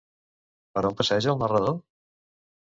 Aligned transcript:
Per 0.77 0.83
on 0.89 0.97
passeja 1.03 1.31
el 1.35 1.43
narrador? 1.45 1.79